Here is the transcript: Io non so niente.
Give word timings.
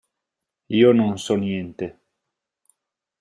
Io 0.77 0.93
non 0.99 1.13
so 1.25 1.35
niente. 1.43 1.91